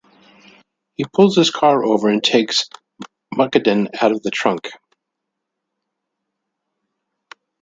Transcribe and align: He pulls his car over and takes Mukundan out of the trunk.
He 0.95 1.05
pulls 1.13 1.35
his 1.35 1.51
car 1.51 1.83
over 1.85 2.09
and 2.09 2.23
takes 2.23 2.67
Mukundan 3.35 3.87
out 4.01 4.11
of 4.11 4.23
the 4.23 4.31
trunk. 4.31 4.71